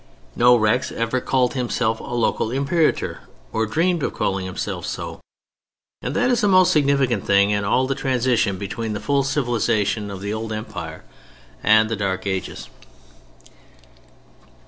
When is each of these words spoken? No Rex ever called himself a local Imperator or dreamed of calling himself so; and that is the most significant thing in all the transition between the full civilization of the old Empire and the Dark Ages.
No 0.35 0.55
Rex 0.57 0.91
ever 0.91 1.21
called 1.21 1.53
himself 1.53 1.99
a 1.99 2.03
local 2.05 2.49
Imperator 2.49 3.19
or 3.53 3.67
dreamed 3.67 4.01
of 4.01 4.15
calling 4.15 4.47
himself 4.47 4.83
so; 4.83 5.21
and 6.01 6.15
that 6.15 6.31
is 6.31 6.41
the 6.41 6.47
most 6.47 6.71
significant 6.71 7.23
thing 7.27 7.51
in 7.51 7.63
all 7.63 7.85
the 7.85 7.93
transition 7.93 8.57
between 8.57 8.93
the 8.93 8.99
full 8.99 9.21
civilization 9.21 10.09
of 10.09 10.19
the 10.21 10.33
old 10.33 10.51
Empire 10.51 11.03
and 11.61 11.87
the 11.87 11.95
Dark 11.95 12.25
Ages. 12.25 12.67